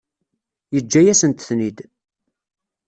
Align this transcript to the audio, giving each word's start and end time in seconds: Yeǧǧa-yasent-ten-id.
Yeǧǧa-yasent-ten-id. 0.73 1.77